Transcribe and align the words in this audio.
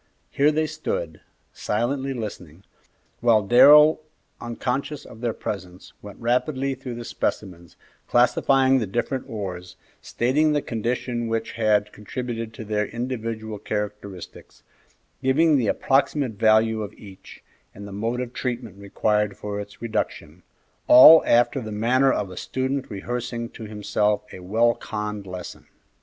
Here 0.31 0.51
they 0.51 0.65
stood, 0.65 1.21
silently 1.53 2.11
listening, 2.11 2.63
while 3.19 3.45
Darrell, 3.45 4.01
unconscious 4.39 5.05
of 5.05 5.21
their 5.21 5.31
presence, 5.31 5.93
went 6.01 6.19
rapidly 6.19 6.73
through 6.73 6.95
the 6.95 7.05
specimens, 7.05 7.75
classifying 8.07 8.79
the 8.79 8.87
different 8.87 9.29
ores, 9.29 9.75
stating 10.01 10.53
the 10.53 10.61
conditions 10.63 11.29
which 11.29 11.51
had 11.51 11.93
contributed 11.93 12.51
to 12.55 12.63
their 12.65 12.87
individual 12.87 13.59
characteristics, 13.59 14.63
giving 15.21 15.55
the 15.55 15.67
approximate 15.67 16.31
value 16.33 16.81
of 16.81 16.93
each 16.95 17.43
and 17.75 17.87
the 17.87 17.91
mode 17.91 18.21
of 18.21 18.33
treatment 18.33 18.79
required 18.79 19.37
for 19.37 19.59
its 19.59 19.83
reduction; 19.83 20.41
all 20.87 21.21
after 21.27 21.61
the 21.61 21.71
manner 21.71 22.11
of 22.11 22.31
a 22.31 22.37
student 22.37 22.89
rehearsing 22.89 23.49
to 23.49 23.65
himself 23.65 24.23
a 24.33 24.39
well 24.39 24.73
conned 24.73 25.27
lesson. 25.27 25.67